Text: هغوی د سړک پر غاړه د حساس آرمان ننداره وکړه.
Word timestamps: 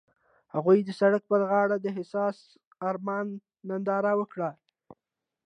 هغوی 0.53 0.77
د 0.83 0.89
سړک 0.99 1.23
پر 1.31 1.41
غاړه 1.49 1.77
د 1.81 1.87
حساس 1.97 2.37
آرمان 2.89 3.27
ننداره 3.69 4.13
وکړه. 4.19 4.49